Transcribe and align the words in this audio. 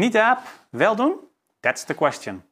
Niet 0.00 0.16
app, 0.16 0.40
wel 0.70 0.96
doen? 0.96 1.16
That's 1.60 1.84
the 1.84 1.94
question. 1.94 2.42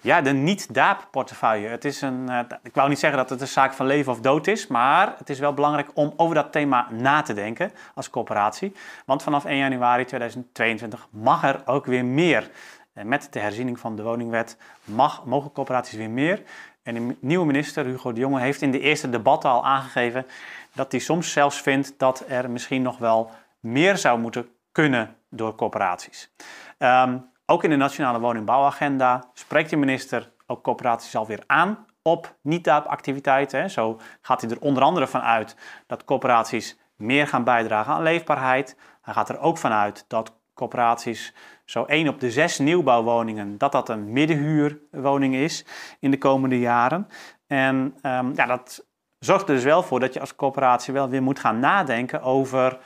Ja, 0.00 0.20
de 0.20 0.32
niet-DAAP-portefeuille. 0.32 1.68
Het 1.68 1.84
is 1.84 2.00
een, 2.00 2.26
uh, 2.30 2.38
ik 2.62 2.74
wou 2.74 2.88
niet 2.88 2.98
zeggen 2.98 3.18
dat 3.18 3.30
het 3.30 3.40
een 3.40 3.46
zaak 3.46 3.72
van 3.72 3.86
leven 3.86 4.12
of 4.12 4.20
dood 4.20 4.46
is, 4.46 4.66
maar 4.66 5.14
het 5.18 5.30
is 5.30 5.38
wel 5.38 5.54
belangrijk 5.54 5.88
om 5.94 6.12
over 6.16 6.34
dat 6.34 6.52
thema 6.52 6.90
na 6.90 7.22
te 7.22 7.34
denken 7.34 7.72
als 7.94 8.10
coöperatie. 8.10 8.72
Want 9.04 9.22
vanaf 9.22 9.44
1 9.44 9.56
januari 9.56 10.04
2022 10.04 11.08
mag 11.10 11.44
er 11.44 11.62
ook 11.64 11.86
weer 11.86 12.04
meer. 12.04 12.50
Met 12.92 13.28
de 13.30 13.38
herziening 13.38 13.78
van 13.78 13.96
de 13.96 14.02
woningwet 14.02 14.56
mag, 14.84 15.24
mogen 15.24 15.52
coöperaties 15.52 15.98
weer 15.98 16.10
meer. 16.10 16.42
En 16.86 16.94
de 16.94 17.16
nieuwe 17.20 17.46
minister, 17.46 17.84
Hugo 17.84 18.12
de 18.12 18.20
Jonge, 18.20 18.40
heeft 18.40 18.62
in 18.62 18.70
de 18.70 18.80
eerste 18.80 19.10
debatten 19.10 19.50
al 19.50 19.64
aangegeven 19.64 20.26
dat 20.74 20.92
hij 20.92 21.00
soms 21.00 21.32
zelfs 21.32 21.60
vindt 21.60 21.94
dat 21.96 22.24
er 22.28 22.50
misschien 22.50 22.82
nog 22.82 22.98
wel 22.98 23.30
meer 23.60 23.96
zou 23.96 24.18
moeten 24.18 24.48
kunnen 24.72 25.16
door 25.30 25.54
coöperaties. 25.54 26.30
Um, 26.78 27.30
ook 27.46 27.64
in 27.64 27.70
de 27.70 27.76
Nationale 27.76 28.20
Woningbouwagenda 28.20 29.30
spreekt 29.32 29.70
de 29.70 29.76
minister 29.76 30.30
ook 30.46 30.62
coöperaties 30.62 31.16
alweer 31.16 31.42
aan 31.46 31.86
op 32.02 32.34
niet-activiteiten. 32.40 33.70
Zo 33.70 34.00
gaat 34.20 34.40
hij 34.40 34.50
er 34.50 34.60
onder 34.60 34.82
andere 34.82 35.06
van 35.06 35.20
uit 35.20 35.56
dat 35.86 36.04
coöperaties 36.04 36.78
meer 36.96 37.28
gaan 37.28 37.44
bijdragen 37.44 37.92
aan 37.92 38.02
leefbaarheid. 38.02 38.76
Hij 39.02 39.14
gaat 39.14 39.28
er 39.28 39.38
ook 39.38 39.58
van 39.58 39.72
uit 39.72 40.04
dat 40.08 40.35
coöperaties 40.56 41.34
zo 41.64 41.84
1 41.84 42.08
op 42.08 42.20
de 42.20 42.30
6 42.30 42.58
nieuwbouwwoningen, 42.58 43.58
dat 43.58 43.72
dat 43.72 43.88
een 43.88 44.12
middenhuurwoning 44.12 45.34
is 45.34 45.64
in 46.00 46.10
de 46.10 46.18
komende 46.18 46.58
jaren. 46.58 47.08
En 47.46 47.76
um, 48.02 48.32
ja, 48.34 48.46
dat 48.46 48.86
zorgt 49.18 49.48
er 49.48 49.54
dus 49.54 49.64
wel 49.64 49.82
voor 49.82 50.00
dat 50.00 50.14
je 50.14 50.20
als 50.20 50.36
coöperatie 50.36 50.92
wel 50.92 51.08
weer 51.08 51.22
moet 51.22 51.38
gaan 51.38 51.58
nadenken 51.58 52.22
over 52.22 52.78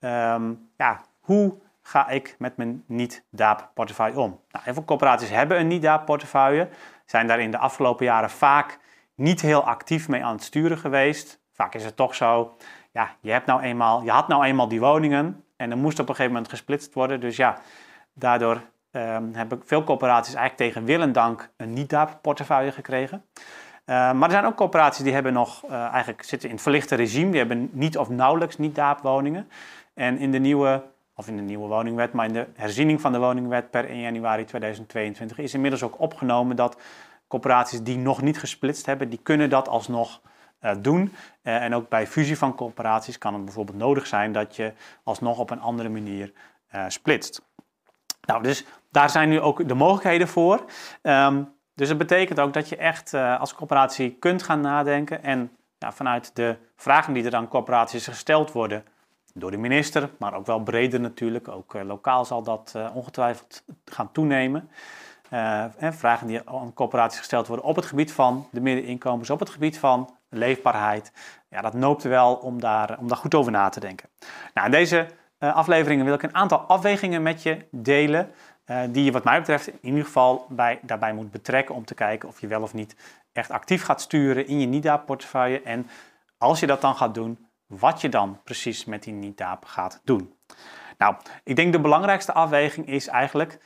um, 0.00 0.68
ja, 0.76 1.00
hoe 1.20 1.54
ga 1.82 2.08
ik 2.08 2.36
met 2.38 2.56
mijn 2.56 2.84
niet-DAAP-portefeuille 2.86 4.18
om? 4.18 4.40
Nou, 4.50 4.64
heel 4.64 4.74
veel 4.74 4.84
corporaties 4.84 5.30
hebben 5.30 5.58
een 5.58 5.66
niet-DAAP-portefeuille, 5.66 6.68
zijn 7.06 7.26
daar 7.26 7.40
in 7.40 7.50
de 7.50 7.58
afgelopen 7.58 8.04
jaren 8.04 8.30
vaak 8.30 8.78
niet 9.14 9.40
heel 9.40 9.64
actief 9.64 10.08
mee 10.08 10.24
aan 10.24 10.34
het 10.34 10.44
sturen 10.44 10.78
geweest. 10.78 11.40
Vaak 11.52 11.74
is 11.74 11.84
het 11.84 11.96
toch 11.96 12.14
zo, 12.14 12.56
ja, 12.92 13.10
je, 13.20 13.30
hebt 13.30 13.46
nou 13.46 13.60
eenmaal, 13.60 14.02
je 14.02 14.10
had 14.10 14.28
nou 14.28 14.44
eenmaal 14.44 14.68
die 14.68 14.80
woningen 14.80 15.44
en 15.64 15.70
er 15.70 15.76
moest 15.76 15.98
op 15.98 16.08
een 16.08 16.14
gegeven 16.14 16.32
moment 16.32 16.50
gesplitst 16.50 16.94
worden. 16.94 17.20
Dus 17.20 17.36
ja, 17.36 17.58
daardoor 18.12 18.60
um, 18.90 19.30
hebben 19.34 19.62
veel 19.64 19.84
corporaties 19.84 20.34
eigenlijk 20.34 20.70
tegen 20.70 20.86
wil 20.86 21.00
en 21.00 21.12
dank 21.12 21.50
een 21.56 21.72
niet-DAAP-portefeuille 21.72 22.72
gekregen. 22.72 23.24
Uh, 23.34 24.12
maar 24.12 24.22
er 24.22 24.30
zijn 24.30 24.44
ook 24.44 24.56
corporaties 24.56 25.04
die 25.04 25.12
hebben 25.12 25.32
nog, 25.32 25.64
uh, 25.64 25.72
eigenlijk 25.72 26.22
zitten 26.22 26.48
in 26.48 26.54
het 26.54 26.62
verlichte 26.62 26.94
regime, 26.94 27.30
die 27.30 27.38
hebben 27.38 27.70
niet 27.72 27.98
of 27.98 28.08
nauwelijks 28.08 28.58
niet-DAAP-woningen. 28.58 29.48
En 29.94 30.18
in 30.18 30.30
de 30.30 30.38
nieuwe 30.38 30.82
of 31.16 31.28
in 31.28 31.36
de 31.36 31.42
nieuwe 31.42 31.68
woningwet, 31.68 32.12
maar 32.12 32.26
in 32.26 32.32
de 32.32 32.46
herziening 32.54 33.00
van 33.00 33.12
de 33.12 33.18
woningwet 33.18 33.70
per 33.70 33.88
1 33.88 34.00
januari 34.00 34.44
2022 34.44 35.38
is 35.38 35.54
inmiddels 35.54 35.82
ook 35.82 36.00
opgenomen 36.00 36.56
dat 36.56 36.80
corporaties 37.28 37.82
die 37.82 37.98
nog 37.98 38.22
niet 38.22 38.38
gesplitst 38.38 38.86
hebben, 38.86 39.08
die 39.08 39.20
kunnen 39.22 39.50
dat 39.50 39.68
alsnog 39.68 40.20
doen. 40.80 41.14
Uh, 41.42 41.62
en 41.62 41.74
ook 41.74 41.88
bij 41.88 42.06
fusie 42.06 42.38
van 42.38 42.54
corporaties 42.54 43.18
kan 43.18 43.34
het 43.34 43.44
bijvoorbeeld 43.44 43.78
nodig 43.78 44.06
zijn 44.06 44.32
dat 44.32 44.56
je 44.56 44.72
alsnog 45.02 45.38
op 45.38 45.50
een 45.50 45.60
andere 45.60 45.88
manier 45.88 46.32
uh, 46.74 46.84
splitst. 46.88 47.42
Nou, 48.26 48.42
dus 48.42 48.64
daar 48.90 49.10
zijn 49.10 49.28
nu 49.28 49.40
ook 49.40 49.68
de 49.68 49.74
mogelijkheden 49.74 50.28
voor. 50.28 50.64
Um, 51.02 51.52
dus 51.74 51.88
dat 51.88 51.98
betekent 51.98 52.40
ook 52.40 52.52
dat 52.52 52.68
je 52.68 52.76
echt 52.76 53.14
als 53.14 53.54
corporatie 53.54 54.16
kunt 54.18 54.42
gaan 54.42 54.60
nadenken 54.60 55.22
en 55.22 55.56
ja, 55.78 55.92
vanuit 55.92 56.36
de 56.36 56.56
vragen 56.76 57.12
die 57.12 57.24
er 57.24 57.34
aan 57.34 57.48
corporaties 57.48 58.06
gesteld 58.06 58.52
worden, 58.52 58.84
door 59.34 59.50
de 59.50 59.56
minister, 59.56 60.10
maar 60.18 60.34
ook 60.34 60.46
wel 60.46 60.62
breder 60.62 61.00
natuurlijk. 61.00 61.48
Ook 61.48 61.72
lokaal 61.72 62.24
zal 62.24 62.42
dat 62.42 62.74
ongetwijfeld 62.92 63.64
gaan 63.84 64.12
toenemen. 64.12 64.70
Vragen 65.78 66.26
die 66.26 66.48
aan 66.48 66.72
corporaties 66.74 67.18
gesteld 67.18 67.46
worden 67.46 67.66
op 67.66 67.76
het 67.76 67.86
gebied 67.86 68.12
van 68.12 68.48
de 68.50 68.60
middeninkomens, 68.60 69.30
op 69.30 69.40
het 69.40 69.50
gebied 69.50 69.78
van 69.78 70.13
leefbaarheid. 70.36 71.12
Ja, 71.48 71.60
dat 71.60 71.74
noopt 71.74 72.02
wel 72.02 72.34
om 72.34 72.60
daar, 72.60 72.98
om 72.98 73.08
daar 73.08 73.16
goed 73.16 73.34
over 73.34 73.52
na 73.52 73.68
te 73.68 73.80
denken. 73.80 74.08
Nou, 74.54 74.66
in 74.66 74.72
deze 74.72 75.06
afleveringen 75.38 76.04
wil 76.04 76.14
ik 76.14 76.22
een 76.22 76.34
aantal 76.34 76.58
afwegingen 76.58 77.22
met 77.22 77.42
je 77.42 77.66
delen. 77.70 78.30
die 78.90 79.04
je 79.04 79.12
wat 79.12 79.24
mij 79.24 79.38
betreft 79.38 79.66
in 79.66 79.78
ieder 79.80 80.04
geval 80.04 80.46
bij, 80.48 80.78
daarbij 80.82 81.12
moet 81.12 81.30
betrekken 81.30 81.74
om 81.74 81.84
te 81.84 81.94
kijken 81.94 82.28
of 82.28 82.40
je 82.40 82.46
wel 82.46 82.62
of 82.62 82.74
niet 82.74 82.96
echt 83.32 83.50
actief 83.50 83.84
gaat 83.84 84.00
sturen 84.00 84.46
in 84.46 84.60
je 84.60 84.66
NIDA-portefeuille. 84.66 85.62
En 85.62 85.88
als 86.38 86.60
je 86.60 86.66
dat 86.66 86.80
dan 86.80 86.94
gaat 86.94 87.14
doen, 87.14 87.48
wat 87.66 88.00
je 88.00 88.08
dan 88.08 88.40
precies 88.44 88.84
met 88.84 89.02
die 89.02 89.12
niet-DAAP 89.12 89.64
gaat 89.64 90.00
doen. 90.04 90.34
Nou, 90.98 91.14
ik 91.44 91.56
denk 91.56 91.72
de 91.72 91.80
belangrijkste 91.80 92.32
afweging 92.32 92.86
is 92.86 93.06
eigenlijk 93.06 93.58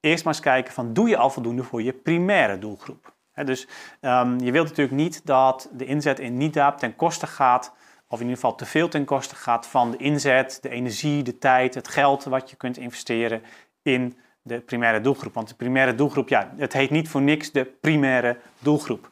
eerst 0.00 0.24
maar 0.24 0.34
eens 0.34 0.42
kijken 0.42 0.72
van 0.72 0.92
doe 0.92 1.08
je 1.08 1.16
al 1.16 1.30
voldoende 1.30 1.62
voor 1.62 1.82
je 1.82 1.92
primaire 1.92 2.58
doelgroep. 2.58 3.15
Dus 3.44 3.66
um, 4.00 4.40
je 4.40 4.52
wilt 4.52 4.68
natuurlijk 4.68 4.96
niet 4.96 5.26
dat 5.26 5.68
de 5.72 5.84
inzet 5.84 6.18
in 6.18 6.36
niet-DAAP 6.36 6.78
ten 6.78 6.96
koste 6.96 7.26
gaat, 7.26 7.72
of 8.08 8.20
in 8.20 8.24
ieder 8.26 8.40
geval 8.40 8.54
te 8.54 8.66
veel 8.66 8.88
ten 8.88 9.04
koste 9.04 9.34
gaat 9.34 9.66
van 9.66 9.90
de 9.90 9.96
inzet, 9.96 10.58
de 10.62 10.68
energie, 10.68 11.22
de 11.22 11.38
tijd, 11.38 11.74
het 11.74 11.88
geld 11.88 12.24
wat 12.24 12.50
je 12.50 12.56
kunt 12.56 12.76
investeren 12.76 13.42
in 13.82 14.18
de 14.42 14.60
primaire 14.60 15.00
doelgroep. 15.00 15.34
Want 15.34 15.48
de 15.48 15.54
primaire 15.54 15.94
doelgroep, 15.94 16.28
ja, 16.28 16.52
het 16.56 16.72
heet 16.72 16.90
niet 16.90 17.08
voor 17.08 17.22
niks 17.22 17.52
de 17.52 17.64
primaire 17.64 18.38
doelgroep. 18.58 19.08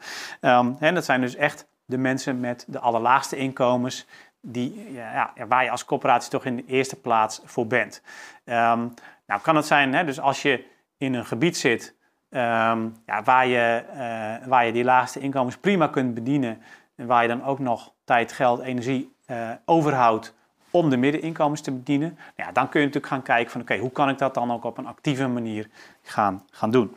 En 0.79 0.95
dat 0.95 1.05
zijn 1.05 1.21
dus 1.21 1.35
echt 1.35 1.67
de 1.85 1.99
mensen 1.99 2.41
met 2.41 2.65
de 2.69 2.79
allerlaagste 2.79 3.37
inkomens 3.37 4.07
die, 4.41 4.93
ja, 4.93 5.33
waar 5.49 5.65
je 5.65 5.71
als 5.71 5.85
coöperatie 5.85 6.31
toch 6.31 6.45
in 6.45 6.57
de 6.57 6.65
eerste 6.67 6.97
plaats 6.97 7.41
voor 7.45 7.67
bent. 7.67 8.03
Um, 8.45 8.95
nou 9.27 9.41
kan 9.43 9.57
het 9.57 9.67
zijn, 9.67 10.07
dus 10.07 10.21
als 10.21 10.43
je 10.43 10.65
in 10.97 11.15
een 11.15 11.27
gebied 11.27 11.57
zit 11.57 11.95
um, 12.35 12.97
ja, 13.07 13.23
waar, 13.25 13.47
je, 13.47 13.85
uh, 13.93 14.49
waar 14.49 14.67
je 14.67 14.73
die 14.73 14.85
laagste 14.85 15.21
inkomens 15.21 15.57
prima 15.57 15.87
kunt 15.87 16.15
bedienen 16.15 16.63
en 16.97 17.07
waar 17.07 17.23
je 17.23 17.29
dan 17.29 17.45
ook 17.45 17.59
nog 17.59 17.93
tijd, 18.05 18.33
geld, 18.33 18.61
energie 18.61 19.15
uh, 19.27 19.51
overhoudt 19.65 20.35
om 20.71 20.91
de 20.91 20.97
middeninkomens 20.97 21.61
te 21.61 21.73
bedienen, 21.73 22.09
nou 22.09 22.49
ja, 22.49 22.53
dan 22.53 22.69
kun 22.69 22.81
je 22.81 22.87
natuurlijk 22.87 23.13
gaan 23.13 23.23
kijken 23.23 23.53
van 23.53 23.61
oké, 23.61 23.77
hoe 23.77 23.91
kan 23.91 24.09
ik 24.09 24.19
dat 24.19 24.35
dan 24.35 24.53
ook 24.53 24.65
op 24.65 24.79
een 24.79 24.87
actieve 24.87 25.27
manier 25.27 25.69
gaan, 26.03 26.43
gaan 26.51 26.71
doen. 26.71 26.97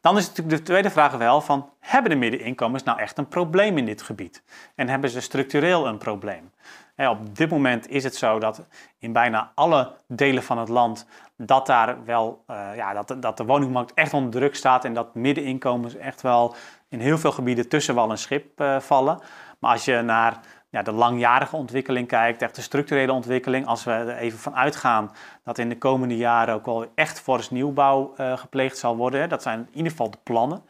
Dan 0.00 0.16
is 0.16 0.28
natuurlijk 0.28 0.56
de 0.56 0.62
tweede 0.62 0.90
vraag 0.90 1.16
wel 1.16 1.40
van, 1.40 1.70
hebben 1.80 2.10
de 2.10 2.16
middeninkomens 2.16 2.82
nou 2.82 2.98
echt 2.98 3.18
een 3.18 3.28
probleem 3.28 3.78
in 3.78 3.84
dit 3.84 4.02
gebied? 4.02 4.42
En 4.74 4.88
hebben 4.88 5.10
ze 5.10 5.20
structureel 5.20 5.86
een 5.86 5.98
probleem? 5.98 6.50
Op 6.96 7.36
dit 7.36 7.50
moment 7.50 7.88
is 7.88 8.04
het 8.04 8.16
zo 8.16 8.38
dat 8.38 8.66
in 8.98 9.12
bijna 9.12 9.52
alle 9.54 9.92
delen 10.06 10.42
van 10.42 10.58
het 10.58 10.68
land 10.68 11.06
dat 11.36 11.66
daar 11.66 12.04
wel, 12.04 12.44
uh, 12.50 12.76
ja, 12.76 12.92
dat, 12.92 13.22
dat 13.22 13.36
de 13.36 13.44
woningmarkt 13.44 13.94
echt 13.94 14.12
onder 14.12 14.30
druk 14.30 14.54
staat 14.54 14.84
en 14.84 14.94
dat 14.94 15.14
middeninkomens 15.14 15.96
echt 15.96 16.22
wel 16.22 16.54
in 16.88 17.00
heel 17.00 17.18
veel 17.18 17.32
gebieden 17.32 17.68
tussen 17.68 17.94
wal 17.94 18.10
en 18.10 18.18
schip 18.18 18.60
uh, 18.60 18.80
vallen. 18.80 19.18
Maar 19.58 19.72
als 19.72 19.84
je 19.84 20.02
naar 20.02 20.40
ja, 20.70 20.82
de 20.82 20.92
langjarige 20.92 21.56
ontwikkeling 21.56 22.08
kijkt, 22.08 22.42
echt 22.42 22.54
de 22.54 22.62
structurele 22.62 23.12
ontwikkeling, 23.12 23.66
als 23.66 23.84
we 23.84 23.90
er 23.90 24.16
even 24.16 24.38
van 24.38 24.56
uitgaan 24.56 25.10
dat 25.44 25.58
in 25.58 25.68
de 25.68 25.78
komende 25.78 26.16
jaren 26.16 26.54
ook 26.54 26.66
wel 26.66 26.86
echt 26.94 27.20
fors 27.20 27.50
nieuwbouw 27.50 28.14
uh, 28.16 28.36
gepleegd 28.36 28.78
zal 28.78 28.96
worden, 28.96 29.28
dat 29.28 29.42
zijn 29.42 29.58
in 29.58 29.76
ieder 29.76 29.90
geval 29.90 30.10
de 30.10 30.18
plannen. 30.22 30.62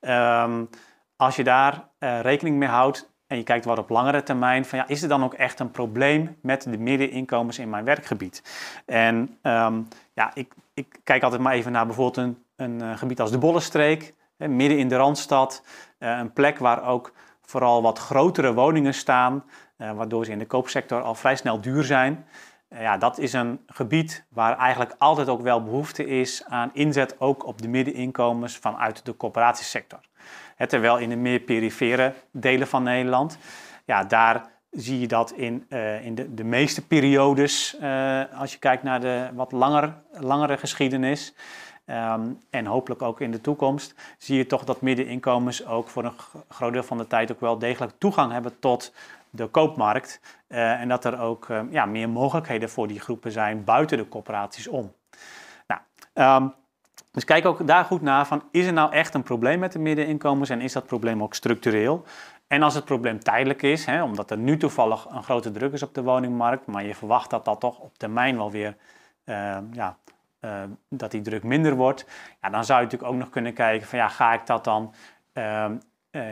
Um, 0.00 0.68
als 1.16 1.36
je 1.36 1.44
daar 1.44 1.88
rekening 1.98 2.56
mee 2.56 2.68
houdt 2.68 3.10
en 3.28 3.36
je 3.36 3.42
kijkt 3.42 3.64
wat 3.64 3.78
op 3.78 3.88
langere 3.88 4.22
termijn, 4.22 4.64
van 4.64 4.78
ja, 4.78 4.88
is 4.88 5.02
er 5.02 5.08
dan 5.08 5.24
ook 5.24 5.34
echt 5.34 5.60
een 5.60 5.70
probleem 5.70 6.36
met 6.40 6.62
de 6.62 6.78
middeninkomens 6.78 7.58
in 7.58 7.70
mijn 7.70 7.84
werkgebied? 7.84 8.42
En 8.86 9.38
um, 9.42 9.88
ja, 10.12 10.30
ik, 10.34 10.52
ik, 10.74 10.98
kijk 11.04 11.22
altijd 11.22 11.42
maar 11.42 11.52
even 11.52 11.72
naar 11.72 11.86
bijvoorbeeld 11.86 12.16
een, 12.16 12.42
een 12.56 12.82
uh, 12.82 12.96
gebied 12.96 13.20
als 13.20 13.30
de 13.30 13.38
Bollenstreek, 13.38 14.14
hè, 14.36 14.48
midden 14.48 14.78
in 14.78 14.88
de 14.88 14.96
Randstad, 14.96 15.64
een 15.98 16.32
plek 16.32 16.58
waar 16.58 16.84
ook 16.84 17.12
vooral 17.42 17.82
wat 17.82 17.98
grotere 17.98 18.54
woningen 18.54 18.94
staan, 18.94 19.44
uh, 19.78 19.92
waardoor 19.92 20.24
ze 20.24 20.30
in 20.30 20.38
de 20.38 20.46
koopsector 20.46 21.02
al 21.02 21.14
vrij 21.14 21.36
snel 21.36 21.60
duur 21.60 21.84
zijn. 21.84 22.26
Uh, 22.70 22.80
ja, 22.80 22.98
dat 22.98 23.18
is 23.18 23.32
een 23.32 23.60
gebied 23.66 24.24
waar 24.28 24.58
eigenlijk 24.58 24.94
altijd 24.98 25.28
ook 25.28 25.40
wel 25.40 25.62
behoefte 25.62 26.06
is 26.06 26.44
aan 26.44 26.70
inzet 26.72 27.20
ook 27.20 27.46
op 27.46 27.62
de 27.62 27.68
middeninkomens 27.68 28.56
vanuit 28.56 29.04
de 29.04 29.16
coöperatiesector. 29.16 30.00
terwijl 30.56 30.98
in 30.98 31.08
de 31.08 31.16
meer 31.16 31.40
perifere 31.40 32.14
delen 32.30 32.68
van 32.68 32.82
Nederland, 32.82 33.38
ja, 33.84 34.04
daar 34.04 34.50
zie 34.70 35.00
je 35.00 35.08
dat 35.08 35.32
in, 35.32 35.66
uh, 35.68 36.04
in 36.04 36.14
de, 36.14 36.34
de 36.34 36.44
meeste 36.44 36.86
periodes, 36.86 37.76
als 38.34 38.52
je 38.52 38.58
kijkt 38.58 38.82
naar 38.82 39.00
de 39.00 39.28
wat 39.34 39.52
langer, 39.52 39.94
langere 40.12 40.56
geschiedenis, 40.56 41.34
Um, 41.90 42.38
en 42.50 42.66
hopelijk 42.66 43.02
ook 43.02 43.20
in 43.20 43.30
de 43.30 43.40
toekomst 43.40 43.94
zie 44.18 44.36
je 44.36 44.46
toch 44.46 44.64
dat 44.64 44.80
middeninkomens 44.80 45.66
ook 45.66 45.88
voor 45.88 46.04
een 46.04 46.12
groot 46.48 46.72
deel 46.72 46.82
van 46.82 46.98
de 46.98 47.06
tijd 47.06 47.32
ook 47.32 47.40
wel 47.40 47.58
degelijk 47.58 47.92
toegang 47.98 48.32
hebben 48.32 48.58
tot 48.58 48.92
de 49.30 49.46
koopmarkt. 49.46 50.20
Uh, 50.48 50.80
en 50.80 50.88
dat 50.88 51.04
er 51.04 51.20
ook 51.20 51.48
uh, 51.48 51.60
ja, 51.70 51.86
meer 51.86 52.08
mogelijkheden 52.08 52.70
voor 52.70 52.86
die 52.86 53.00
groepen 53.00 53.32
zijn 53.32 53.64
buiten 53.64 53.96
de 53.98 54.08
corporaties 54.08 54.68
om. 54.68 54.92
Nou, 55.66 55.80
um, 56.42 56.54
Dus 57.12 57.24
kijk 57.24 57.46
ook 57.46 57.66
daar 57.66 57.84
goed 57.84 58.02
naar 58.02 58.26
van, 58.26 58.42
is 58.50 58.66
er 58.66 58.72
nou 58.72 58.92
echt 58.92 59.14
een 59.14 59.22
probleem 59.22 59.58
met 59.58 59.72
de 59.72 59.78
middeninkomens 59.78 60.50
en 60.50 60.60
is 60.60 60.72
dat 60.72 60.86
probleem 60.86 61.22
ook 61.22 61.34
structureel? 61.34 62.04
En 62.46 62.62
als 62.62 62.74
het 62.74 62.84
probleem 62.84 63.20
tijdelijk 63.20 63.62
is, 63.62 63.84
hè, 63.84 64.02
omdat 64.02 64.30
er 64.30 64.38
nu 64.38 64.56
toevallig 64.56 65.06
een 65.10 65.22
grote 65.22 65.50
druk 65.50 65.72
is 65.72 65.82
op 65.82 65.94
de 65.94 66.02
woningmarkt, 66.02 66.66
maar 66.66 66.84
je 66.84 66.94
verwacht 66.94 67.30
dat 67.30 67.44
dat 67.44 67.60
toch 67.60 67.78
op 67.78 67.98
termijn 67.98 68.36
wel 68.36 68.50
weer, 68.50 68.76
uh, 69.24 69.58
ja, 69.72 69.96
dat 70.88 71.10
die 71.10 71.20
druk 71.20 71.42
minder 71.42 71.74
wordt, 71.74 72.06
ja, 72.40 72.50
dan 72.50 72.64
zou 72.64 72.78
je 72.78 72.84
natuurlijk 72.84 73.12
ook 73.12 73.18
nog 73.18 73.30
kunnen 73.30 73.52
kijken 73.52 73.86
van 73.86 73.98
ja, 73.98 74.08
ga 74.08 74.32
ik 74.32 74.46
dat 74.46 74.64
dan 74.64 74.94
uh, 75.34 75.70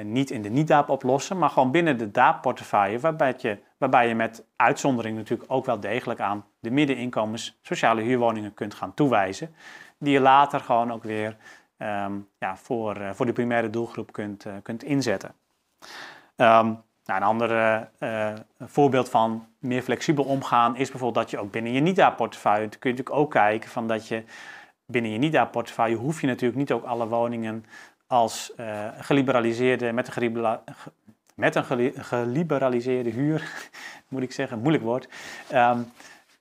niet 0.05 0.31
in 0.31 0.43
de 0.43 0.49
niet-DAAP 0.49 0.89
oplossen, 0.89 1.39
maar 1.39 1.51
gewoon 1.51 1.71
binnen 1.71 1.99
de 1.99 2.11
DAAP-portefeuille, 2.11 2.99
waarbij 2.99 3.35
je, 3.39 3.59
waarbij 3.79 4.09
je 4.09 4.15
met 4.15 4.45
uitzondering 4.57 5.17
natuurlijk 5.17 5.53
ook 5.53 5.65
wel 5.65 5.81
degelijk 5.81 6.21
aan 6.21 6.45
de 6.61 6.71
middeninkomens 6.71 7.59
sociale 7.63 8.03
huurwoningen 8.03 8.55
kunt 8.55 8.75
gaan 8.75 8.95
toewijzen, 8.95 9.55
die 9.99 10.13
je 10.13 10.21
later 10.21 10.61
gewoon 10.61 10.93
ook 10.93 11.03
weer 11.03 11.37
um, 11.79 12.29
ja, 12.39 12.57
voor, 12.57 12.97
voor 13.13 13.27
de 13.27 13.33
primaire 13.33 13.71
doelgroep 13.71 14.13
kunt, 14.13 14.47
kunt 14.63 14.83
inzetten. 14.83 15.35
Um, 16.37 16.85
nou, 17.05 17.21
een 17.21 17.23
ander 17.23 17.89
voorbeeld 18.59 19.09
van 19.09 19.47
meer 19.59 19.83
flexibel 19.83 20.25
omgaan 20.25 20.77
is 20.77 20.91
bijvoorbeeld 20.91 21.25
dat 21.25 21.31
je 21.31 21.39
ook 21.39 21.51
binnen 21.51 21.73
je 21.73 21.81
NIDA-portefeuille, 21.81 22.69
kun 22.69 22.91
je 22.91 22.97
natuurlijk 22.97 23.17
ook 23.25 23.31
kijken 23.31 23.71
van 23.71 23.89
dat 23.89 24.09
je 24.09 24.25
binnen 24.87 25.11
je 25.11 25.19
NIDA-portefeuille 25.19 25.97
hoef 25.97 26.21
je 26.21 26.27
natuurlijk 26.27 26.59
niet 26.59 26.73
ook 26.73 26.85
alle 26.85 27.09
woningen 27.09 27.65
als 28.07 28.53
uh, 28.61 28.89
geliberaliseerde, 28.99 29.93
met 29.93 30.17
een, 30.17 30.59
met 31.35 31.55
een 31.55 31.93
geliberaliseerde 31.95 33.11
huur, 33.11 33.69
moet 34.09 34.23
ik 34.23 34.33
zeggen, 34.33 34.59
moeilijk 34.59 34.85
woord, 34.85 35.09
um, 35.55 35.93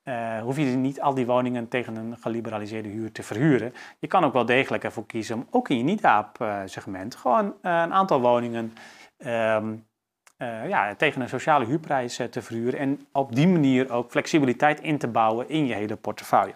uh, 0.04 0.42
hoef 0.42 0.58
je 0.58 0.64
niet 0.64 1.02
al 1.02 1.14
die 1.14 1.26
woningen 1.26 1.68
tegen 1.68 1.96
een 1.96 2.18
geliberaliseerde 2.18 2.90
huur 2.90 3.12
te 3.12 3.24
verhuren. 3.24 3.74
Je 4.00 4.08
kan 4.08 4.24
ook 4.24 4.34
wel 4.34 4.46
degelijk 4.46 4.84
ervoor 4.84 5.06
kiezen 5.06 5.36
om 5.36 5.48
ook 5.52 5.70
in 5.70 5.78
je 5.78 5.84
NIDA-segment 5.84 7.16
gewoon 7.16 7.54
een 7.62 7.94
aantal 7.94 8.22
woningen 8.22 8.74
uh, 9.18 10.68
ja, 10.68 10.96
tegen 10.96 11.22
een 11.22 11.30
sociale 11.30 11.66
huurprijs 11.66 12.16
te 12.30 12.42
verhuren 12.42 12.80
en 12.80 13.08
op 13.12 13.36
die 13.36 13.48
manier 13.48 13.92
ook 13.92 14.12
flexibiliteit 14.12 14.80
in 14.82 14.98
te 14.98 15.08
bouwen 15.08 15.50
in 15.50 15.66
je 15.66 15.74
hele 15.74 15.96
portefeuille. 15.96 16.54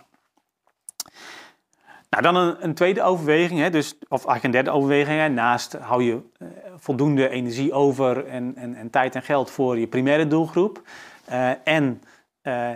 Nou, 2.10 2.24
dan 2.24 2.36
een, 2.36 2.64
een 2.64 2.74
tweede 2.74 3.04
overweging, 3.04 3.60
hè, 3.60 3.70
dus, 3.70 3.98
of 4.08 4.26
eigenlijk 4.26 4.44
een 4.44 4.52
derde 4.52 4.70
overweging. 4.72 5.36
Naast 5.36 5.74
hou 5.74 6.04
je 6.04 6.22
uh, 6.40 6.48
voldoende 6.76 7.30
energie 7.30 7.74
over 7.74 8.26
en, 8.26 8.56
en, 8.56 8.76
en, 8.76 8.90
tijd 8.90 9.16
en 9.16 9.24
geld 9.24 9.52
voor 9.52 9.80
je 9.80 9.88
primaire 9.88 10.28
doelgroep. 10.28 10.82
en 11.64 12.02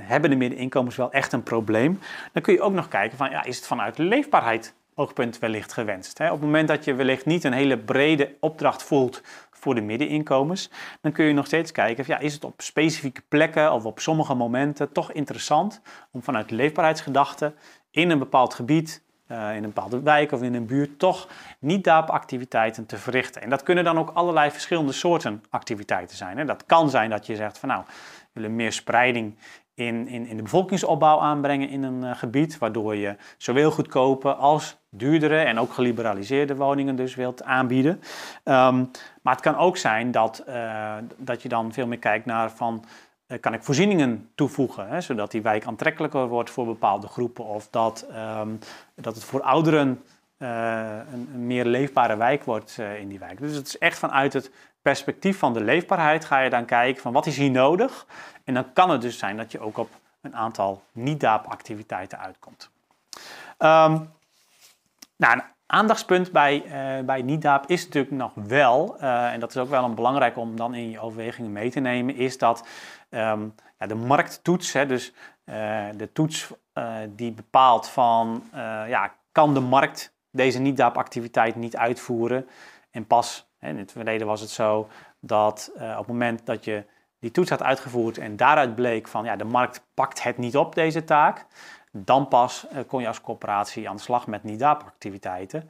hebben 0.02 0.30
de 0.30 0.36
middeninkomens 0.36 0.96
wel 0.96 1.12
echt 1.12 1.34
een 1.34 1.44
probleem? 1.44 2.00
Dan 2.32 2.42
kun 2.42 2.54
je 2.54 2.62
ook 2.62 2.74
nog 2.74 2.88
kijken 2.88 3.18
van, 3.18 3.30
ja, 3.30 3.44
is 3.44 3.56
het 3.56 3.68
vanuit 3.68 3.98
leefbaarheid 3.98 4.74
oogpunt 4.96 5.40
wellicht 5.40 5.74
gewenst. 5.74 6.18
Hè? 6.18 6.26
Op 6.26 6.32
het 6.32 6.42
moment 6.42 6.68
dat 6.68 6.84
je 6.84 6.94
wellicht 6.94 7.26
niet 7.26 7.44
een 7.44 7.54
hele 7.54 7.78
brede 7.78 8.36
opdracht 8.40 8.84
voelt 8.84 9.22
voor 9.52 9.76
de 9.76 9.82
middeninkomens, 9.82 10.70
dan 11.02 11.12
kun 11.12 11.26
je 11.26 11.34
nog 11.34 11.46
steeds 11.46 11.72
kijken, 11.72 12.04
ja, 12.08 12.20
is 12.20 12.34
het 12.34 12.44
op 12.44 12.62
specifieke 12.62 13.22
plekken 13.28 13.72
of 13.74 13.86
op 13.86 14.00
sommige 14.00 14.34
momenten 14.34 14.92
toch 14.92 15.12
interessant 15.12 15.82
om 16.12 16.24
vanuit 16.24 16.52
leefbaarheidsgedachte 16.52 17.54
in 17.92 18.10
een 18.10 18.20
bepaald 18.20 18.54
gebied, 18.54 19.03
uh, 19.34 19.56
in 19.56 19.64
een 19.64 19.74
bepaalde 19.74 20.02
wijk 20.02 20.32
of 20.32 20.42
in 20.42 20.54
een 20.54 20.66
buurt, 20.66 21.00
toch 21.00 21.28
niet-DAAP-activiteiten 21.60 22.86
te 22.86 22.98
verrichten. 22.98 23.42
En 23.42 23.50
dat 23.50 23.64
kunnen 23.64 23.84
dan 23.84 23.98
ook 23.98 24.12
allerlei 24.14 24.52
verschillende 24.52 24.92
soorten 24.92 25.44
activiteiten 25.50 26.18
zijn. 26.18 26.38
Hè? 26.38 26.46
Dat 26.46 26.66
kan 26.66 26.90
zijn 26.90 27.10
dat 27.10 27.26
je 27.26 27.36
zegt 27.36 27.58
van 27.58 27.70
nou, 27.70 27.84
we 27.86 28.42
willen 28.42 28.56
meer 28.56 28.72
spreiding 28.72 29.36
in, 29.74 30.08
in, 30.08 30.26
in 30.28 30.38
de 30.38 30.44
bevolkingsopbouw 30.44 31.20
aanbrengen 31.20 31.70
in 31.70 31.84
een 31.84 32.04
uh, 32.04 32.16
gebied, 32.16 32.58
waardoor 32.58 32.96
je 32.96 33.16
zowel 33.38 33.72
goedkope 33.72 34.34
als 34.34 34.78
duurdere 34.90 35.38
en 35.38 35.60
ook 35.60 35.74
geliberaliseerde 35.74 36.56
woningen 36.56 36.96
dus 36.96 37.16
wilt 37.16 37.44
aanbieden. 37.44 37.92
Um, 38.44 38.92
maar 39.22 39.34
het 39.34 39.42
kan 39.42 39.58
ook 39.58 39.78
zijn 39.78 40.12
dat, 40.12 40.44
uh, 40.48 40.94
dat 41.18 41.42
je 41.42 41.50
dan 41.50 41.74
veel 41.74 41.88
meer 41.88 42.00
kijkt 42.00 42.26
naar 42.26 42.52
van, 42.52 42.86
kan 43.40 43.54
ik 43.54 43.64
voorzieningen 43.64 44.30
toevoegen, 44.36 44.88
hè, 44.88 45.02
zodat 45.02 45.32
die 45.32 45.42
wijk 45.42 45.66
aantrekkelijker 45.66 46.28
wordt 46.28 46.50
voor 46.50 46.66
bepaalde 46.66 47.08
groepen 47.08 47.46
of 47.46 47.68
dat, 47.70 48.06
um, 48.40 48.60
dat 48.96 49.16
het 49.16 49.24
voor 49.24 49.42
ouderen 49.42 50.04
een, 50.38 50.48
een, 51.12 51.46
meer 51.46 51.66
leefbare 51.66 52.16
wijk 52.16 52.44
wordt 52.44 52.78
in 53.00 53.08
die 53.08 53.20
wijk. 53.20 53.40
Dus 53.40 53.56
het 53.56 53.68
is 53.68 53.78
echt 53.78 54.00
vanuit 54.00 54.34
het 54.34 54.52
perspectief 54.82 55.38
van 55.40 55.54
de 55.54 55.62
leefbaarheid 55.64 56.26
ga 56.26 56.40
je 56.40 56.50
dan 56.50 56.66
kijken 56.66 57.02
van 57.02 57.14
wat 57.14 57.26
is 57.26 57.38
hier 57.38 57.52
nodig 57.52 58.06
en 58.44 58.54
dan 58.54 58.74
kan 58.74 58.90
het 58.90 59.02
dus 59.02 59.18
zijn 59.18 59.38
dat 59.38 59.52
je 59.52 59.60
ook 59.60 59.78
op 59.78 59.90
een 60.22 60.36
aantal 60.36 60.84
niet-DAAP-activiteiten 60.92 62.20
uitkomt. 62.20 62.70
Um, 63.60 64.12
nou, 65.16 65.34
een 65.34 65.44
aandachtspunt 65.66 66.32
bij, 66.32 66.64
uh, 66.66 67.06
bij 67.06 67.22
niet-DAAP 67.22 67.70
is 67.70 67.86
natuurlijk 67.86 68.16
nog 68.16 68.32
wel, 68.36 69.00
en 69.00 69.40
dat 69.40 69.50
is 69.50 69.58
ook 69.58 69.70
wel 69.70 69.84
een 69.84 69.96
belangrijk 69.96 70.38
om 70.38 70.56
dan 70.56 70.74
in 70.74 70.90
je 70.90 71.00
overwegingen 71.00 71.52
mee 71.52 71.72
te 71.72 71.80
nemen, 71.80 72.16
is 72.16 72.38
dat 72.38 72.68
um, 73.14 73.56
ja, 73.80 73.88
de 73.88 73.96
markttoets, 73.96 74.74
hè, 74.74 74.86
dus 74.86 75.14
uh, 75.46 75.86
de 75.96 76.12
toets 76.14 76.52
die 77.10 77.32
bepaalt 77.32 77.88
van, 77.88 78.44
ja, 78.88 79.14
kan 79.32 79.54
de 79.54 79.60
markt 79.60 80.14
deze 80.32 80.60
niet-DAAP-activiteit 80.60 81.56
niet 81.56 81.78
uitvoeren? 81.78 82.48
En 82.92 83.08
pas, 83.08 83.48
hè, 83.58 83.70
in 83.70 83.78
het 83.78 83.92
verleden 83.92 84.28
was 84.28 84.42
het 84.42 84.50
zo 84.50 84.88
dat 85.20 85.72
op 85.76 85.98
het 85.98 86.08
moment 86.08 86.46
dat 86.46 86.66
je 86.66 86.86
die 87.20 87.32
toets 87.32 87.50
had 87.50 87.64
uitgevoerd 87.64 88.18
en 88.18 88.36
daaruit 88.36 88.76
bleek 88.76 89.08
van 89.08 89.26
ja, 89.26 89.36
de 89.36 89.44
markt 89.44 89.84
pakt 89.94 90.24
het 90.24 90.38
niet 90.38 90.58
op, 90.58 90.76
deze 90.76 91.04
taak, 91.04 91.46
dan 91.92 92.28
pas 92.28 92.68
kon 92.88 93.02
je 93.02 93.08
als 93.08 93.22
corporatie 93.22 93.90
aan 93.90 93.96
de 93.96 94.02
slag 94.02 94.28
met 94.28 94.44
NIDAP-activiteiten. 94.44 95.70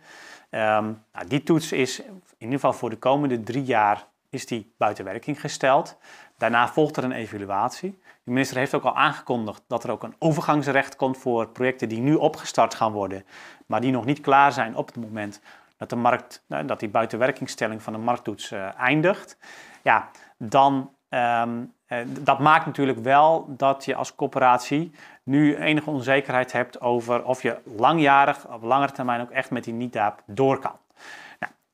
Um, 0.50 1.04
nou, 1.14 1.28
die 1.28 1.44
toets 1.44 1.72
is 1.72 2.00
in 2.00 2.22
ieder 2.38 2.56
geval 2.56 2.74
voor 2.74 2.90
de 2.90 2.98
komende 2.98 3.44
drie 3.44 3.64
jaar 3.64 4.08
is 4.30 4.46
die 4.46 4.74
buiten 4.78 5.06
werking 5.06 5.42
gesteld. 5.42 5.98
Daarna 6.44 6.68
volgt 6.68 6.98
er 6.98 7.04
een 7.04 7.12
evaluatie. 7.12 8.00
De 8.24 8.32
minister 8.32 8.58
heeft 8.58 8.74
ook 8.74 8.84
al 8.84 8.96
aangekondigd 8.96 9.64
dat 9.68 9.84
er 9.84 9.92
ook 9.92 10.04
een 10.04 10.16
overgangsrecht 10.20 10.96
komt 10.96 11.18
voor 11.18 11.48
projecten 11.48 11.90
die 11.90 12.00
nu 12.00 12.16
opgestart 12.16 12.76
gaan 12.76 12.92
worden, 12.92 13.26
maar 13.66 13.82
die 13.82 13.92
nog 13.92 14.06
niet 14.06 14.22
klaar 14.22 14.52
zijn 14.52 14.76
op 14.76 14.86
het 14.88 14.96
moment 14.96 15.42
dat, 15.78 15.90
de 15.90 15.96
markt, 15.96 16.44
nou, 16.48 16.66
dat 16.66 16.80
die 16.80 16.90
buitenwerkingstelling 16.90 17.82
van 17.82 17.94
de 17.94 18.00
markttoets 18.00 18.52
uh, 18.52 18.80
eindigt. 18.80 19.38
Ja, 19.82 20.10
dan 20.38 20.92
Um, 21.10 21.74
dat 22.06 22.40
maakt 22.40 22.66
natuurlijk 22.66 23.00
wel 23.00 23.46
dat 23.48 23.86
je 23.86 23.96
als 23.96 24.16
corporatie 24.16 24.92
nu 25.24 25.56
enige 25.56 25.90
onzekerheid 25.90 26.52
hebt 26.52 26.82
over 26.82 27.24
of 27.24 27.42
je 27.42 27.58
langjarig, 27.78 28.48
op 28.48 28.64
langere 28.64 28.92
termijn 28.92 29.22
ook 29.22 29.30
echt 29.30 29.52
met 29.52 29.64
die 29.64 29.74
niet-DAAP 29.74 30.22
door 30.26 30.60
kan. 30.60 30.76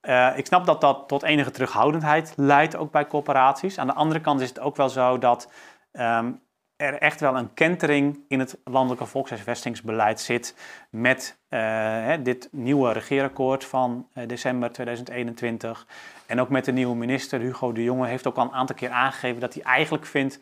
Uh, 0.10 0.38
ik 0.38 0.46
snap 0.46 0.66
dat 0.66 0.82
dat 0.82 1.08
tot 1.08 1.24
enige 1.24 1.52
terughoudendheid 1.52 2.34
leidt, 2.36 2.76
ook 2.76 2.92
bij 2.92 3.08
corporaties. 3.08 3.78
Aan 3.78 3.88
de 3.88 3.94
andere 3.94 4.22
kant 4.22 4.42
is 4.42 4.50
het 4.50 4.60
ook 4.60 4.76
wel 4.76 4.90
zo 4.90 5.18
dat 5.18 5.52
um, 5.92 6.42
er 6.76 6.94
echt 6.94 7.19
wel 7.19 7.38
een 7.38 7.54
kentering 7.54 8.19
in 8.28 8.40
het 8.40 8.57
landelijke 8.64 9.06
volkshuisvestingsbeleid 9.06 10.19
zit 10.19 10.56
met 10.90 11.40
uh, 11.50 12.14
dit 12.24 12.50
nieuwe 12.52 12.92
regeerakkoord 12.92 13.66
van 13.66 14.07
uh, 14.14 14.28
december 14.28 14.72
2021. 14.72 15.88
En 16.26 16.40
ook 16.40 16.50
met 16.50 16.66
de 16.66 16.72
nieuwe 16.72 16.95
minister 16.95 17.40
Hugo 17.40 17.72
de 17.72 17.83
Jonge 17.83 18.07
heeft 18.07 18.28
ook 18.28 18.38
al 18.38 18.44
een 18.44 18.54
aantal 18.54 18.76
keer 18.76 18.90
aangegeven 18.90 19.42
dat 19.42 19.54
hij 19.54 19.64
eigenlijk 19.64 20.06
vindt 20.06 20.40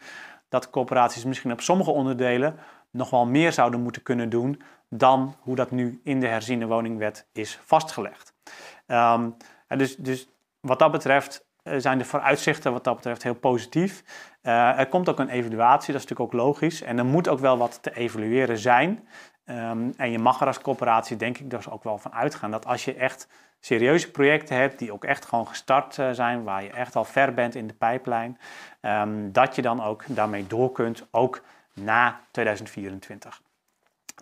dat 0.50 0.70
corporaties 0.70 1.26
misschien 1.26 1.52
op 1.52 1.62
sommige 1.62 1.92
onderdelen 1.92 2.60
nog 2.92 3.10
wel 3.10 3.26
meer 3.26 3.52
zouden 3.52 3.82
moeten 3.82 4.04
kunnen 4.04 4.30
doen 4.30 4.62
dan 4.90 5.36
hoe 5.40 5.56
dat 5.56 5.72
nu 5.72 6.00
in 6.04 6.20
de 6.20 6.28
herziene 6.28 6.66
woningwet 6.66 7.28
is 7.34 7.60
vastgelegd. 7.66 8.34
Um, 8.88 9.36
dus, 9.68 9.96
dus 9.96 10.28
wat 10.60 10.80
dat 10.80 10.92
betreft 10.92 11.46
eh, 11.68 11.74
zijn 11.78 11.98
de 11.98 12.06
vooruitzichten 12.06 12.72
wat 12.72 12.84
dat 12.84 12.96
betreft 12.96 13.24
heel 13.24 13.36
positief. 13.36 14.04
Uh, 14.44 14.80
er 14.80 14.88
komt 14.88 15.10
ook 15.10 15.20
een 15.20 15.30
evaluatie, 15.30 15.94
dat 15.94 16.02
is 16.04 16.08
natuurlijk 16.08 16.34
ook 16.34 16.42
logisch. 16.42 16.82
En 16.82 16.98
er 16.98 17.06
moet 17.06 17.28
ook 17.28 17.40
wel 17.40 17.58
wat 17.58 17.80
te 17.82 17.96
evalueren 17.96 18.58
zijn. 18.58 19.08
Um, 19.46 19.94
en 19.98 20.12
je 20.12 20.20
mag 20.20 20.42
er 20.42 20.48
als 20.48 20.62
corporatie 20.62 21.18
denk 21.18 21.38
ik 21.38 21.50
dus 21.50 21.70
ook 21.70 21.84
wel 21.84 21.98
van 21.98 22.14
uitgaan 22.14 22.52
dat 22.52 22.66
als 22.66 22.86
je 22.86 22.94
echt 22.94 23.28
serieuze 23.60 24.12
projecten 24.12 24.56
hebt 24.56 24.80
die 24.80 24.92
ook 24.92 25.04
echt 25.04 25.26
gewoon 25.26 25.48
gestart 25.48 25.98
uh, 25.98 26.10
zijn, 26.12 26.44
waar 26.44 26.64
je 26.64 26.70
echt 26.70 26.96
al 26.96 27.04
ver 27.04 27.34
bent 27.34 27.56
in 27.56 27.68
de 27.68 27.74
pijplijn, 27.74 28.40
um, 28.82 29.32
dat 29.32 29.56
je 29.56 29.62
dan 29.62 29.84
ook 29.84 30.04
daarmee 30.08 30.48
door 30.48 30.72
kunt, 30.72 31.08
ook 31.12 31.42
na 31.74 32.20
2024. 32.32 33.42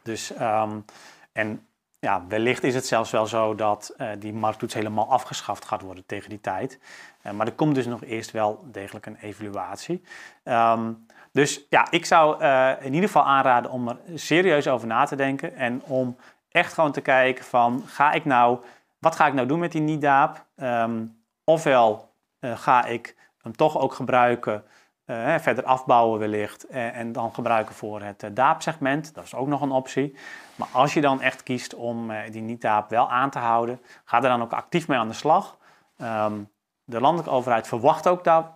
Dus, 0.03 0.39
um, 0.39 0.85
en 1.31 1.67
ja, 2.05 2.23
wellicht 2.27 2.63
is 2.63 2.75
het 2.75 2.87
zelfs 2.87 3.11
wel 3.11 3.25
zo 3.25 3.55
dat 3.55 3.93
uh, 3.97 4.09
die 4.19 4.33
markttoets 4.33 4.73
helemaal 4.73 5.09
afgeschaft 5.09 5.65
gaat 5.65 5.81
worden 5.81 6.05
tegen 6.05 6.29
die 6.29 6.41
tijd. 6.41 6.79
Uh, 7.23 7.31
maar 7.31 7.47
er 7.47 7.53
komt 7.53 7.75
dus 7.75 7.85
nog 7.85 8.03
eerst 8.03 8.31
wel 8.31 8.63
degelijk 8.71 9.05
een 9.05 9.17
evaluatie. 9.21 10.01
Um, 10.43 11.05
dus 11.31 11.65
ja, 11.69 11.87
ik 11.91 12.05
zou 12.05 12.41
uh, 12.43 12.71
in 12.79 12.93
ieder 12.93 13.09
geval 13.09 13.25
aanraden 13.25 13.71
om 13.71 13.87
er 13.87 13.97
serieus 14.13 14.67
over 14.67 14.87
na 14.87 15.05
te 15.05 15.15
denken 15.15 15.55
en 15.55 15.81
om 15.83 16.17
echt 16.49 16.73
gewoon 16.73 16.91
te 16.91 17.01
kijken 17.01 17.45
van 17.45 17.83
ga 17.85 18.11
ik 18.11 18.25
nou, 18.25 18.59
wat 18.99 19.15
ga 19.15 19.27
ik 19.27 19.33
nou 19.33 19.47
doen 19.47 19.59
met 19.59 19.71
die 19.71 19.81
NIDAAP? 19.81 20.45
Um, 20.55 21.21
ofwel 21.43 22.13
ga 22.39 22.85
ik 22.85 23.15
hem 23.41 23.55
toch 23.55 23.77
ook 23.77 23.93
gebruiken 23.93 24.63
uh, 25.05 25.35
verder 25.37 25.63
afbouwen 25.63 26.19
wellicht 26.19 26.71
uh, 26.71 26.97
en 26.97 27.11
dan 27.11 27.33
gebruiken 27.33 27.75
voor 27.75 28.01
het 28.01 28.23
uh, 28.23 28.29
DAAP-segment. 28.33 29.13
Dat 29.13 29.23
is 29.23 29.35
ook 29.35 29.47
nog 29.47 29.61
een 29.61 29.71
optie. 29.71 30.15
Maar 30.55 30.67
als 30.71 30.93
je 30.93 31.01
dan 31.01 31.21
echt 31.21 31.43
kiest 31.43 31.75
om 31.75 32.11
die 32.31 32.41
niet-DAAP 32.41 32.89
wel 32.89 33.09
aan 33.09 33.29
te 33.29 33.39
houden, 33.39 33.79
ga 34.05 34.17
er 34.17 34.29
dan 34.29 34.41
ook 34.41 34.53
actief 34.53 34.87
mee 34.87 34.97
aan 34.97 35.07
de 35.07 35.13
slag. 35.13 35.57
Um, 36.01 36.49
de 36.83 36.99
landelijke 37.01 37.31
overheid 37.35 37.67
verwacht 37.67 38.07
ook 38.07 38.23
daar 38.23 38.53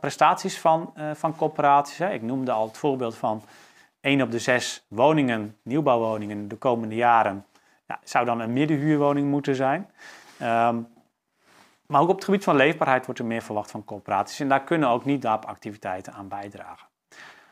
prestaties 0.00 0.58
van, 0.60 0.94
van 1.14 1.36
corporaties. 1.36 1.98
Hè. 1.98 2.10
Ik 2.10 2.22
noemde 2.22 2.52
al 2.52 2.66
het 2.66 2.78
voorbeeld 2.78 3.16
van 3.16 3.42
1 4.00 4.22
op 4.22 4.30
de 4.30 4.38
6 4.38 4.84
woningen, 4.88 5.56
nieuwbouwwoningen, 5.62 6.48
de 6.48 6.56
komende 6.56 6.94
jaren 6.94 7.46
ja, 7.86 7.98
zou 8.04 8.24
dan 8.24 8.40
een 8.40 8.52
middenhuurwoning 8.52 9.30
moeten 9.30 9.54
zijn. 9.54 9.90
Um, 10.42 10.88
maar 11.88 12.00
ook 12.00 12.08
op 12.08 12.14
het 12.14 12.24
gebied 12.24 12.44
van 12.44 12.56
leefbaarheid 12.56 13.04
wordt 13.04 13.20
er 13.20 13.26
meer 13.26 13.42
verwacht 13.42 13.70
van 13.70 13.84
corporaties. 13.84 14.40
En 14.40 14.48
daar 14.48 14.64
kunnen 14.64 14.88
ook 14.88 15.04
niet-DAP-activiteiten 15.04 16.12
aan 16.12 16.28
bijdragen. 16.28 16.86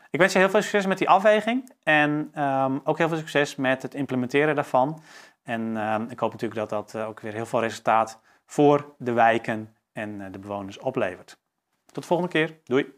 Ik 0.09 0.19
wens 0.19 0.33
je 0.33 0.39
heel 0.39 0.49
veel 0.49 0.61
succes 0.61 0.85
met 0.85 0.97
die 0.97 1.09
afweging. 1.09 1.73
En 1.83 2.31
um, 2.43 2.81
ook 2.83 2.97
heel 2.97 3.07
veel 3.07 3.17
succes 3.17 3.55
met 3.55 3.81
het 3.81 3.93
implementeren 3.93 4.55
daarvan. 4.55 5.01
En 5.43 5.61
um, 5.77 6.07
ik 6.09 6.19
hoop 6.19 6.31
natuurlijk 6.31 6.59
dat 6.59 6.69
dat 6.69 6.93
uh, 6.93 7.07
ook 7.07 7.19
weer 7.19 7.33
heel 7.33 7.45
veel 7.45 7.59
resultaat 7.59 8.21
voor 8.45 8.93
de 8.97 9.11
wijken 9.11 9.75
en 9.91 10.09
uh, 10.09 10.25
de 10.31 10.39
bewoners 10.39 10.79
oplevert. 10.79 11.37
Tot 11.85 12.01
de 12.01 12.07
volgende 12.09 12.31
keer. 12.31 12.59
Doei! 12.63 12.96